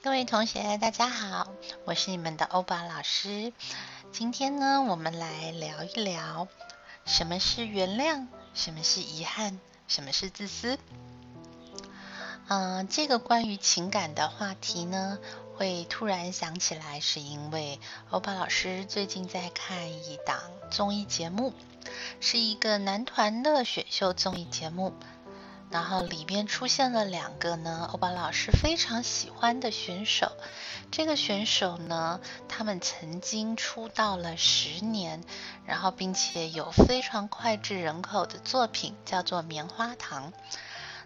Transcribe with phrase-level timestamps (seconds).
[0.00, 1.52] 各位同学，大家好，
[1.84, 3.52] 我是你们的欧巴老师。
[4.12, 6.46] 今天呢，我们来聊一聊
[7.04, 9.58] 什么是原谅，什么是遗憾，
[9.88, 10.78] 什么是自私。
[12.46, 15.18] 嗯，这个关于情感的话题呢，
[15.56, 17.80] 会突然想起来，是因为
[18.10, 20.40] 欧巴老师最近在看一档
[20.70, 21.52] 综艺节目，
[22.20, 24.94] 是一个男团的选秀综艺节目。
[25.70, 30.32] 然后里面出现了两个呢，欧巴老师非常喜欢的选手。
[30.90, 35.22] 这个选手呢，他们曾经出道了十年，
[35.66, 40.32] 然后并且有非常脍炙人口的作品，叫做《棉花糖》。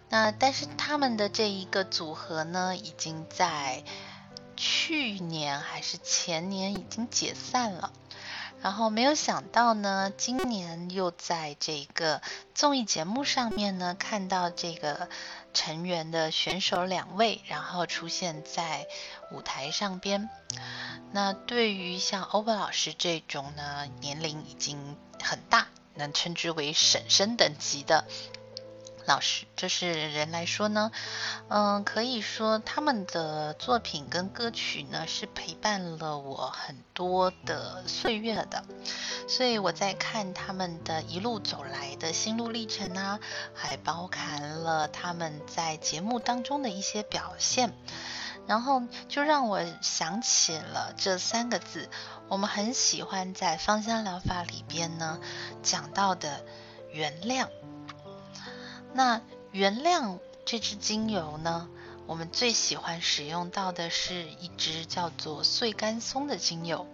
[0.09, 3.83] 那但是他们的这一个组合呢，已经在
[4.55, 7.91] 去年还是前年已经解散了。
[8.63, 12.21] 然后没有想到呢，今年又在这个
[12.55, 15.09] 综艺节目上面呢，看到这个
[15.53, 18.87] 成员的选手两位，然后出现在
[19.31, 20.29] 舞台上边。
[21.11, 28.05] 那对于像欧巴老师这种呢，年龄已经很大，能称之为婶婶等级的。
[29.05, 30.91] 老师，就是人来说呢，
[31.49, 38.63] 嗯，可以说他们的作品跟歌曲呢是陪伴了我很多的岁月的，
[39.27, 43.19] 所以我在看他们的一路走来的心路历程啊，
[43.53, 47.73] 还包含了他们在节目当中的一些表现，
[48.47, 51.89] 然后就让我想起了这三个字，
[52.29, 55.19] 我们很喜欢在芳香疗法里边呢
[55.61, 56.45] 讲到的
[56.93, 57.49] 原谅。
[58.93, 61.67] 那原谅这支精油呢？
[62.05, 66.85] 我们最喜欢使用到的是一支叫做碎干松的精油。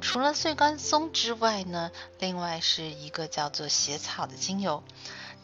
[0.00, 4.84] 除了碎干松之外呢，另外是一个叫做血草的精油。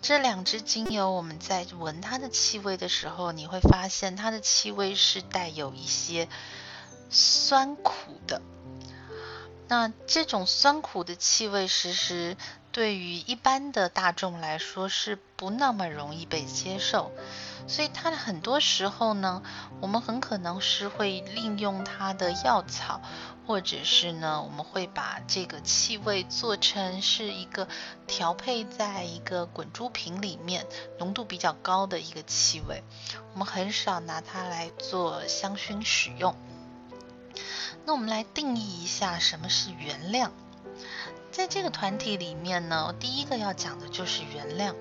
[0.02, 6.28] 这两支精油，我们在闻它的气味的时候，你会发现它的气味是带有一些
[7.10, 7.92] 酸苦
[8.26, 8.42] 的。
[9.68, 12.36] 那这种酸苦的气味，其实。
[12.78, 17.10] 对于一般的大众来说是不那么容易被接受，
[17.66, 19.42] 所以它的很多时候呢，
[19.80, 23.00] 我们很可能是会利用它的药草，
[23.48, 27.66] 或者是呢，我们会把这个气味做成是一个
[28.06, 30.64] 调配在一个滚珠瓶里面，
[31.00, 32.84] 浓度比较高的一个气味，
[33.32, 36.36] 我们很少拿它来做香薰使用。
[37.84, 40.30] 那我们来定义一下什么是原谅。
[41.38, 44.74] 在这个团体里面呢，第一个要讲的就是原谅，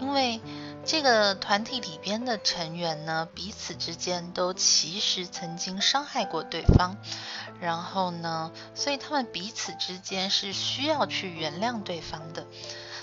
[0.00, 0.40] 因为
[0.82, 6.96] 这个团体里边的成员呢，彼此之间都其实曾经伤害过对方，
[7.60, 12.46] 然后呢，所以他们彼此之间是需要去原谅对方的，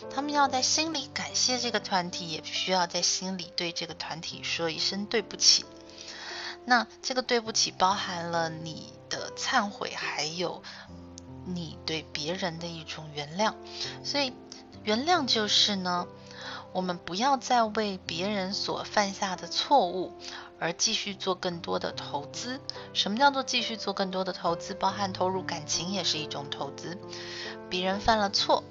[0.09, 5.66] 他们要在心里感谢这个团体，也需要在心里对这个团体说一声对不起。
[6.66, 10.64] 那这个对不起包含了你的忏悔，还有。
[11.45, 13.53] 你对别人的一种原谅，
[14.03, 14.33] 所以
[14.83, 16.07] 原谅就是呢，
[16.73, 20.11] 我们不要再为别人所犯下的错误
[20.59, 22.59] 而继续做更多的投资。
[22.94, 24.73] 什么叫做继续做更多的投资？
[24.73, 26.97] 包含投入感情也是一种投资。
[27.69, 28.63] 别人犯了错，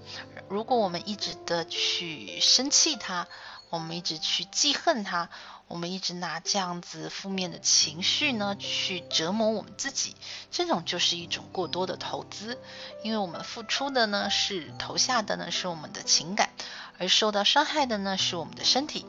[0.48, 3.28] 如果我们一直的去生气他，
[3.70, 5.30] 我们一直去记恨他。
[5.66, 10.14] 我们一直拿这样子负面的情绪呢，去折磨我们自己，
[10.56, 12.56] 这种就是一种过多的投资，
[13.03, 16.50] 因为我们付出的呢是投下的呢是我们的情感，
[16.97, 19.04] 而受到伤害的呢是我们的身体，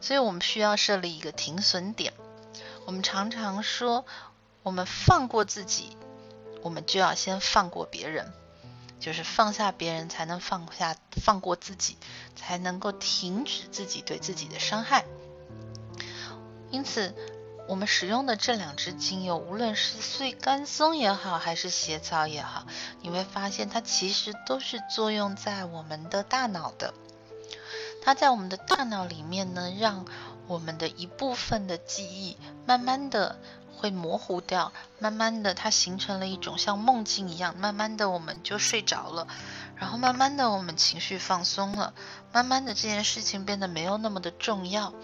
[0.00, 2.12] 所以我们需要设立一个停损点。
[2.84, 4.04] 我们常常说，
[4.64, 5.96] 我们放过自己，
[6.62, 8.32] 我们就要先放过别人，
[8.98, 11.96] 就是放下别人才能放下放过自己，
[12.34, 15.04] 才能够停止自己对自己的伤害。
[16.72, 17.14] 因此，
[17.68, 22.66] 我们使用的这两支精油，无论是碎干松也好，还是血草也好，
[23.02, 26.94] 你会发现它其实都是作用在我们的大脑的。
[28.02, 30.04] 它在我们的大脑里面呢，让
[30.46, 33.36] 我们的一部分的记忆慢慢的
[33.74, 39.26] 会模糊掉，慢慢的它形成了一种像梦境一样，慢慢的我们就睡着了，
[39.74, 41.94] 然后慢慢的我们情绪放松了，
[42.32, 44.94] 慢慢的这件事情变得没有那么的重要。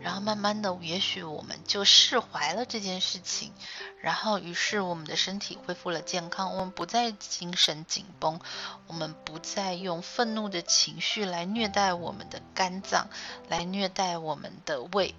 [0.00, 3.52] 然后慢慢的，也许我们就释怀了这件事情，
[4.00, 8.40] 然后于是我们的身体恢复了健康，我们不再精神紧绷，
[8.86, 13.08] 我们不再用愤怒的情绪来虐待我们的肝脏，
[13.48, 15.14] 来虐待我们的胃，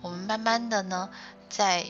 [0.00, 1.10] 我们慢慢的呢，
[1.50, 1.86] 在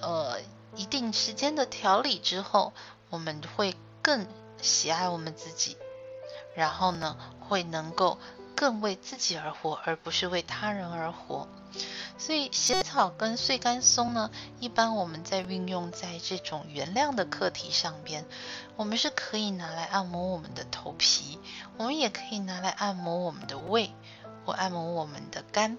[0.00, 0.40] 呃
[0.74, 2.72] 一定时间的调理之后，
[3.10, 4.26] 我们会更
[4.62, 5.76] 喜爱我们自己，
[6.54, 8.18] 然后呢，会能够
[8.54, 11.48] 更为自己而活，而不是为他人而活。
[12.18, 18.24] 所以，仙草跟碎干松呢，一般我们在运用在这种原谅的课题上边，
[18.76, 21.40] 我们是可以拿来按摩我们的头皮，
[21.78, 23.90] 我们也可以拿来按摩我们的胃，
[24.44, 25.78] 或按摩我们的肝，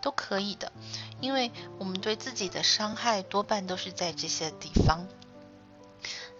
[0.00, 0.70] 都可以的。
[1.20, 5.08] 因为我们对自己的伤害多半都是在这些地方。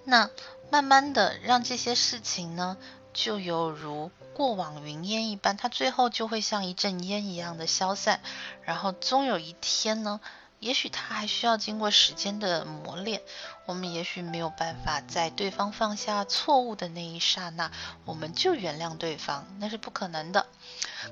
[0.05, 0.31] 那
[0.71, 2.77] 慢慢的让这些事情呢，
[3.13, 4.11] 就犹如。
[4.35, 8.21] 过往云烟一般，它最后就会像一阵烟一样的消散，
[8.63, 10.21] 然后终有一天呢，
[10.59, 13.23] 也许它还需要经过时间的磨练，
[13.67, 17.71] 我们也许没有办法在对方放下错误的那一刹那，
[18.05, 20.47] 我们就原谅对方，那是不可能的。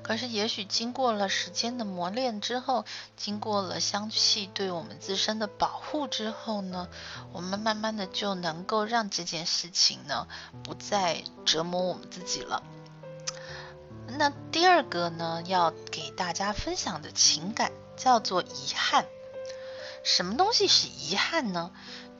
[0.01, 2.83] 可是，也许经过了时间的磨练之后，
[3.15, 6.89] 经过了香气对我们自身的保护之后呢，
[7.31, 10.27] 我们慢慢的就能够让这件事情呢，
[10.63, 12.63] 不再折磨我们自己了。
[14.17, 19.05] 那第二个呢，要给大家分享的情感叫做遗憾。
[20.03, 21.71] 什么东西是遗憾呢？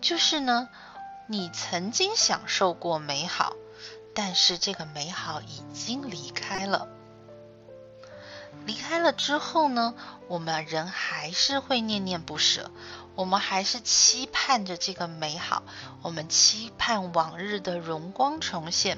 [0.01, 0.69] 就是呢，
[1.27, 3.53] 你曾经享受过美好，
[4.15, 6.87] 但是这个美好已经离开了。
[8.65, 9.93] 离开了之后呢，
[10.27, 12.71] 我们人还是会念念不舍，
[13.15, 15.63] 我们还是期盼着这个美好，
[16.01, 18.97] 我们期盼往日的荣光重现，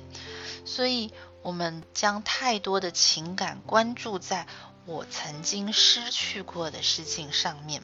[0.65, 1.11] 所以。
[1.45, 4.47] 我们将太多的情感关注在
[4.87, 7.83] 我曾经失去过的事情上面，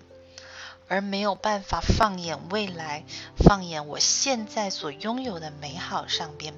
[0.88, 3.04] 而没有办法放眼未来，
[3.38, 6.56] 放眼我现在所拥有的美好上边。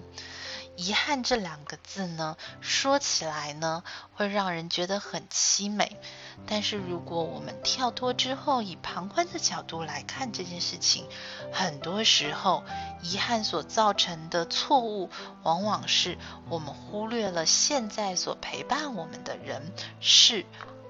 [0.78, 3.84] 遗憾这两个字呢，说起来呢，
[4.14, 6.00] 会让人觉得很凄美。
[6.46, 11.06] 但是如果我们跳脱之后，以旁观的角度来看这件事情，
[11.52, 12.64] 很多时候，
[13.02, 15.10] 遗憾所造成的错误，
[15.44, 16.18] 往往是
[16.50, 19.62] 我们忽略了现在所陪伴我们的人
[20.00, 20.46] 事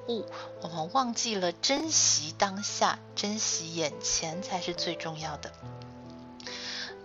[0.08, 0.26] 物，
[0.62, 5.52] 我们忘记了珍惜当下，珍惜眼前才是最重要的。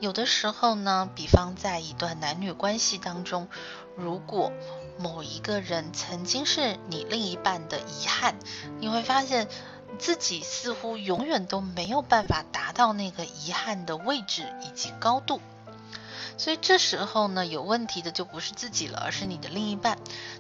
[0.01, 3.49] 有的时候呢，比方在一段男女关系当中，
[3.97, 4.53] 如果
[4.99, 8.37] 某一个人曾经是你另一半的遗憾，
[8.81, 9.49] 你会发现
[9.99, 15.41] 自己似乎永远都没有办法达到那个遗憾的位置以及高度。
[16.37, 19.99] 所以这时候呢，有问题的就不是自己了，而是你的另一半。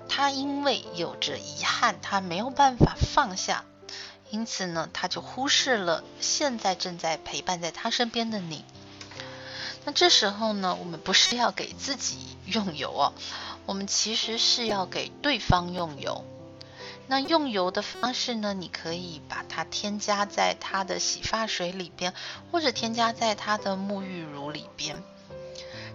[0.08, 3.64] 他因为有着遗憾，他没有办法放下，
[4.30, 8.64] 因此呢，他就忽视了现在正在陪伴在他身边的你。
[9.84, 13.12] 那这时候呢，我们不是要给自己用油哦，
[13.68, 16.24] 我们其实是要给对方用油。
[17.06, 22.14] 那用油的方式呢，你可以把它添加在他的洗发水里边，
[22.50, 25.02] 或者添加在他的沐浴乳里边。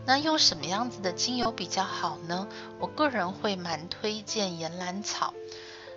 [0.05, 2.47] 那用什么样子的精油比较好呢？
[2.79, 5.33] 我个人会蛮推荐岩兰草。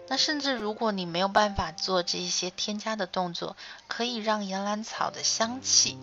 [0.09, 3.55] 那甚至如果你没有办法做这些添加的动作，
[3.87, 5.99] 可以让岩兰草的香气。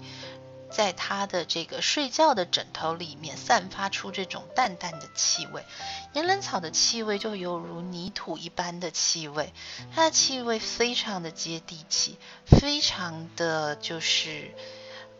[0.75, 5.63] 在他的这个睡觉的枕头里面散发出这种淡淡的气味，
[6.13, 9.53] 岩兰草的气味就犹如泥土一般的气味，
[9.93, 14.51] 它的气味非常的接地气，非常的就是。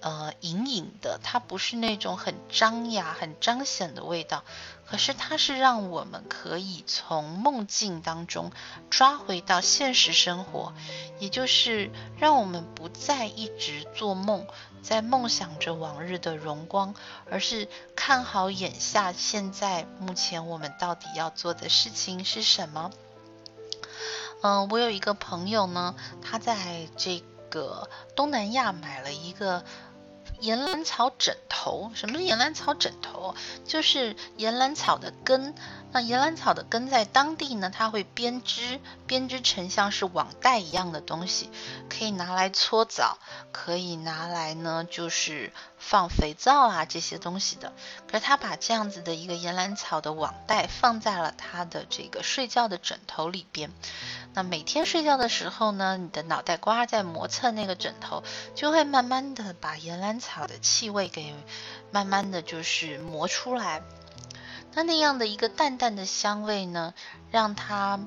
[0.04, 4.44] 呃，隐隐的，它不是那种很张扬、很彰显的味道，
[4.86, 8.52] 可是它是让我们可以从梦境当中
[8.90, 10.74] 抓回到现实生活，
[11.20, 14.46] 也就是让我们不再一直做梦，
[14.82, 16.94] 在梦想着往日的荣光，
[17.32, 22.92] 而是看好眼下现在目前我们到底要做的事情是什么。
[24.42, 29.64] 嗯，我有一个朋友呢，他在这个东南亚买了一个。
[30.44, 33.34] 岩兰草枕头，什么是岩兰草枕头？
[33.66, 35.56] 就是岩兰草的根。
[35.94, 41.52] 那岩兰草的根在当地呢，它会编织，编织成像是网袋一样的东西，
[41.88, 43.20] 可以拿来搓澡，
[43.52, 47.72] 可以拿来呢，就是放肥皂啊这些东西的。
[48.08, 53.72] 可是他把这样子的一个岩兰草的网袋放在了他的这个睡觉的枕头里边。
[54.34, 58.24] 那每天睡觉的时候呢，你的脑袋瓜在磨蹭那个枕头，
[58.56, 61.36] 就会慢慢的把岩兰草的气味给
[61.92, 63.84] 慢慢的就是磨出来。
[64.76, 66.94] 那那样的一个淡淡的香味呢，
[67.32, 68.00] 让他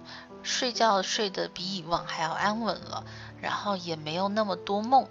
[0.43, 3.05] 睡觉睡得比以往还要安稳了，
[3.41, 5.09] 然后也没有那么多梦。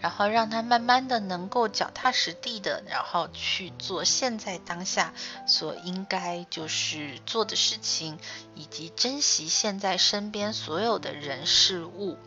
[0.00, 5.14] 然后让他慢慢的能够脚踏实地的，然后去做现在当下
[5.46, 8.18] 所应该就是做的事情，
[8.54, 12.18] 以及珍惜现在身边所有的人事物。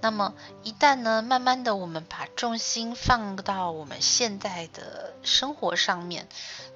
[0.00, 6.28] 那么一旦呢，慢慢的我们把重心放到我们现在的生活上面，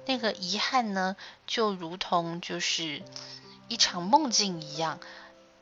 [0.05, 3.03] 那个遗憾呢，就如同就是
[3.67, 4.99] 一场梦境一样，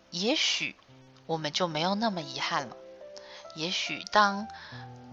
[0.10, 0.76] 也许
[1.26, 2.76] 我们就没有那么遗憾了。
[3.56, 4.48] 也许当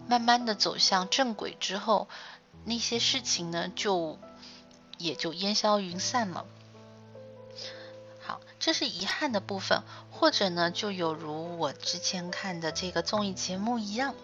[0.06, 2.08] 慢慢的走向正轨之后，
[2.64, 4.18] 那些事情呢，就
[4.98, 6.46] 也就烟消云散了。
[8.20, 9.82] 好，这是遗憾的部分，
[10.18, 14.14] 或者呢，就有如我之前看的这个综艺节目一样，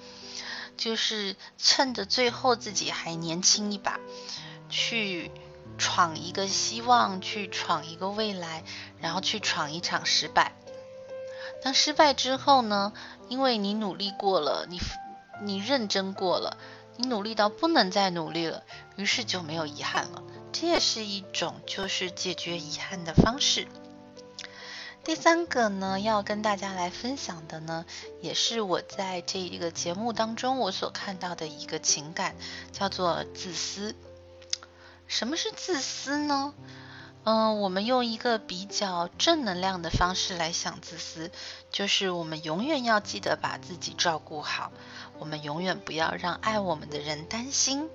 [0.77, 4.01] 就是趁着最后自己还年轻一把，
[4.71, 5.31] 去
[5.77, 8.65] 闯一个希望，去闯一个未来，
[9.01, 10.55] 然后去闯一场失败。
[11.63, 12.93] 当失败之后呢，
[13.29, 14.81] 因为你努力过了，你
[15.43, 16.57] 你认真过了，
[16.97, 18.65] 你努力到不能再努力了，
[18.97, 20.23] 于是就没有遗憾了。
[20.53, 23.69] 这也是一种就是解决遗憾的方式。
[25.05, 27.85] 第三个呢，要跟大家来分享的呢，
[28.21, 32.37] 也是我在这一个节目当中我所看到的一个情感，
[32.71, 33.97] 叫做自私。
[35.09, 36.55] 什么是自私呢？
[37.25, 41.33] 嗯，我们用一个比较正能量的方式来想自私，
[41.73, 44.73] 就是我们永远要记得把自己照顾好，
[45.19, 47.89] 我们永远不要让爱我们的人担心。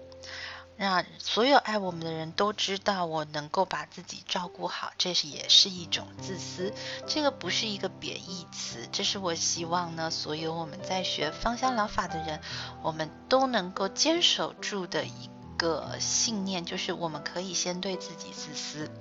[0.77, 6.71] 让所有爱我们的人都知道我能够把自己照顾好，这是也是一种自私。
[7.07, 12.39] 这个不是一个贬义词，这是我希望呢，所有我们在学芳香疗法的人，
[12.83, 18.91] 我们都能够坚守住的一个信念，就是我们可以先对自己自私。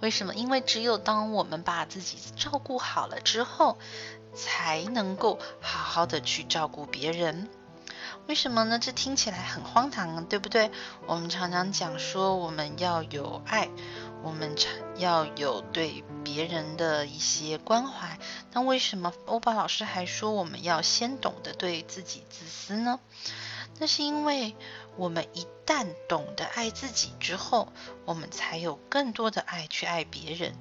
[0.00, 0.34] 为什么？
[0.34, 3.76] 因为只有当我们把自己照顾好了之后，
[4.34, 7.50] 才能够好好的去照顾别人。
[8.28, 8.78] 为什么呢？
[8.78, 10.70] 这听起来很荒唐，对不对？
[11.06, 13.70] 我们常常讲说我们要有爱，
[14.22, 18.18] 我们常要有对别人的一些关怀。
[18.52, 23.00] 那为什么欧巴老师还说我们要先懂得对自己自私呢？
[23.78, 24.54] 那是因为
[24.98, 27.72] 我们一旦懂得爱自己之后，
[28.04, 30.54] 我们才有更多的爱去爱别人。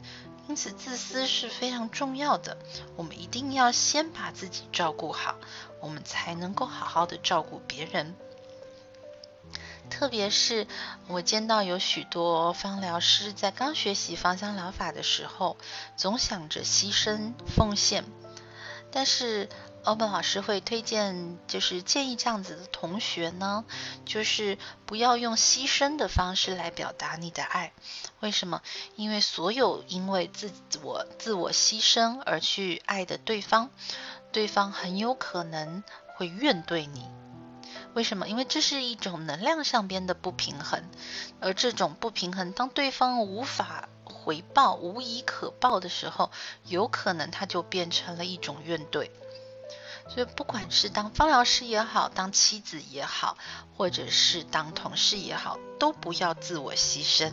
[0.48, 2.58] 因此，自私是非常重要的。
[2.96, 5.36] 我们一定要先把自己照顾好，
[5.80, 8.16] 我们才能够好好的照顾别人。
[9.90, 10.68] 特别是
[11.08, 15.58] 我见到有许多芳疗师在刚学习芳香疗法的时候，
[15.96, 18.04] 总想着牺牲奉献，
[18.92, 19.50] 但是。
[19.84, 23.64] 欧本老师会推荐，就是建议这样子的同学呢，
[24.04, 27.72] 就是不要用牺牲的方式来表达你的爱。
[28.20, 28.62] 为什么？
[28.98, 30.52] 因为所有因为自
[30.84, 33.70] 我自我牺牲而去爱的对方，
[34.38, 37.10] 对方很有可能会怨对你。
[37.96, 38.28] 为什么？
[38.28, 40.84] 因为这是一种能量上边的不平衡，
[41.40, 46.30] 而这种不平衡，当对方无法回报、无以可报的时候，
[46.66, 49.10] 有可能他就变成了一种怨怼。
[50.08, 53.40] 所以，不管是当芳疗师也好，当妻子也好，
[53.76, 57.32] 或者是当同事也好，都不要自我牺牲。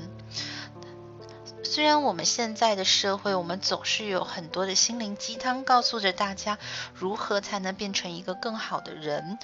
[1.64, 6.58] 虽然我们现在的社会，我们总是有很多的心灵鸡汤，告诉着大家
[6.94, 9.38] 如何才能变成一个更好的人，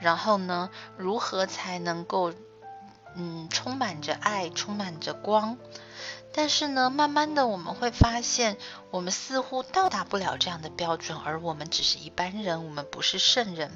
[0.00, 2.32] 然后呢，如何才能够，
[3.16, 5.58] 嗯，充满着爱，充满着光。
[6.36, 8.56] 但是呢，慢慢的我们会发现，
[8.90, 13.70] 我们似乎到达不了这样的标准，而我们只是一般人，我们不是圣人。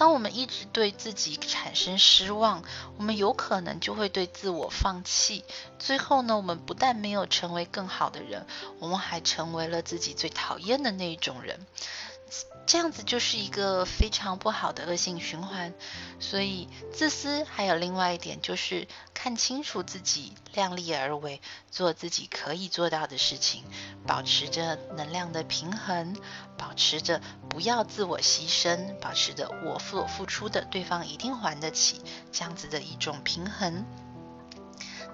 [0.00, 2.64] 当我们一直对自己产生失望，
[2.96, 5.44] 我们有可能就会对自我放弃。
[5.78, 8.46] 最后呢，我们不但没有成为更好的人，
[8.78, 11.66] 我们还成为了自己最讨厌的那一种人。
[12.70, 15.74] 这样子就是一个非常不好的恶性循环，
[16.20, 23.64] 所以自私还有另外一点就是看清楚自己，量力而为，做自己可以做到的事情，
[24.06, 26.14] 保持着能量的平衡，
[26.56, 32.00] 保持着不要自我牺牲，保持着我所付出的对方一定还得起
[32.30, 33.84] 这样子的一种平衡。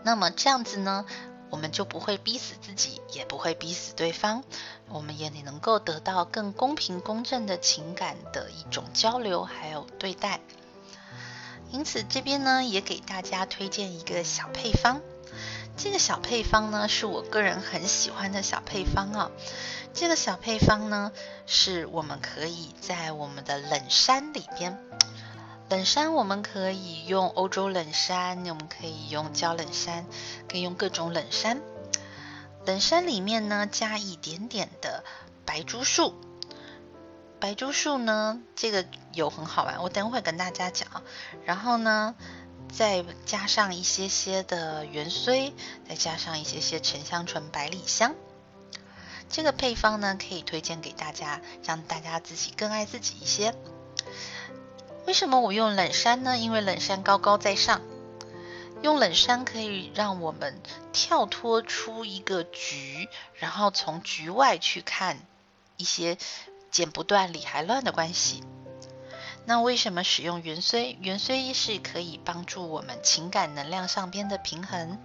[0.05, 1.07] 那么这样子呢？
[1.51, 4.43] 我们就不会逼死自己，也不会逼死对方，
[4.89, 10.41] 我们也能够得到更公平公正的情感的一种交流，还有对待。
[11.73, 15.01] 因此这边呢，也给大家推荐一个小配方。
[15.77, 19.31] 这个小配方呢，是我个人很喜欢的小配方啊。
[19.93, 21.13] 这个小配方呢，
[21.47, 24.79] 是我们可以在我们的冷山里边。
[25.69, 30.07] 冷杉我们可以用欧洲冷杉，我们可以用焦冷杉，
[30.49, 31.61] 可以用各种冷杉。
[32.65, 35.03] 冷杉里面呢加一点点的
[35.45, 36.15] 白珠树，
[37.41, 40.89] 白珠树呢这个油很好玩，我等会跟大家讲。
[41.45, 42.15] 然后呢
[42.73, 45.53] 再加上一些些的芫荽，
[45.89, 48.15] 再加上一些些沉香醇、百里香。
[49.29, 53.53] 这个配方呢，可以推荐给大家，让大家自己更爱自己一些。
[55.07, 56.37] 为什么我用冷杉呢？
[56.37, 57.81] 因为冷杉高高在上，
[58.83, 60.61] 用冷杉可以让我们
[60.93, 65.21] 跳脱出一个局，然后从局外去看
[65.77, 66.19] 一些
[66.73, 68.43] 剪不断理还乱的关系。
[69.45, 70.99] 那为什么使用元荽？
[71.01, 74.99] 元荽是可以帮助我们情感能量上边的平衡。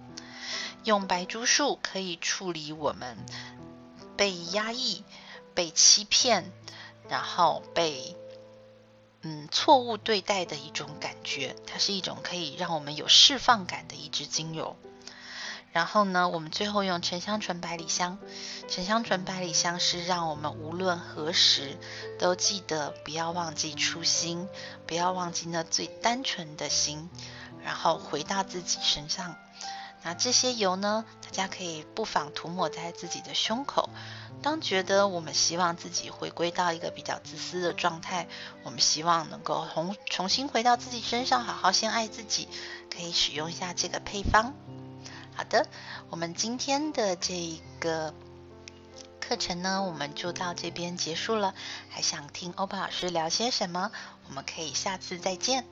[0.82, 3.16] 用白珠树可以处理我们
[4.16, 5.04] 被压抑、
[5.54, 6.50] 被欺骗，
[7.08, 8.16] 然后被
[9.22, 11.56] 嗯错误对待的一种感觉。
[11.66, 14.76] 它是一种可以让我们有释放感的一支精油。
[15.72, 18.18] 然后呢，我们最后用沉香醇百里香。
[18.68, 21.78] 沉香醇百里香是让我们无论何时
[22.18, 24.46] 都记得不要忘记初心，
[24.86, 27.08] 不要忘记那最单纯的心，
[27.64, 29.34] 然后回到自己身上。
[30.02, 33.88] 那这些油呢，大家可以不妨涂抹在自己的胸口。
[34.42, 38.26] 当觉得我们希望自己回归到一个比较自私的状态，
[38.64, 42.48] 我们希望能够重重新回到自己身上，好好先爱自己，
[42.94, 44.52] 可以使用一下这个配方。
[45.36, 45.66] 好的，
[46.10, 48.12] 我们今天的这一个
[49.20, 51.54] 课程呢，我们就到这边结束了。
[51.88, 53.92] 还想听欧巴老师聊些什么？
[54.28, 55.64] 我们可以下次再见。